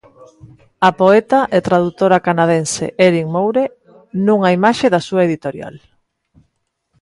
[0.87, 3.63] A poeta e tradutora canadense Erin Moure,
[4.25, 5.75] nunha imaxe da súa editorial.